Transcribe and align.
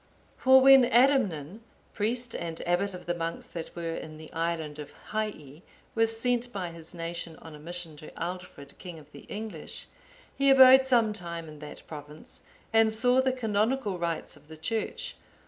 For 0.35 0.61
when 0.61 0.81
Adamnan,(854) 0.83 1.59
priest 1.93 2.35
and 2.35 2.59
abbot 2.67 2.95
of 2.95 3.05
the 3.05 3.13
monks 3.13 3.47
that 3.49 3.75
were 3.75 3.93
in 3.93 4.17
the 4.17 4.33
island 4.33 4.79
of 4.79 4.91
Hii, 5.11 5.61
was 5.93 6.19
sent 6.19 6.51
by 6.51 6.69
his 6.71 6.95
nation 6.95 7.35
on 7.35 7.53
a 7.53 7.59
mission 7.59 7.95
to 7.97 8.09
Aldfrid, 8.13 8.79
king 8.79 8.97
of 8.97 9.11
the 9.11 9.27
English,(855) 9.29 9.87
he 10.37 10.49
abode 10.49 10.87
some 10.87 11.13
time 11.13 11.47
in 11.47 11.59
that 11.59 11.85
province, 11.85 12.41
and 12.73 12.91
saw 12.91 13.21
the 13.21 13.31
canonical 13.31 13.99
rites 13.99 14.35
of 14.35 14.47
the 14.47 14.57
Church. 14.57 15.13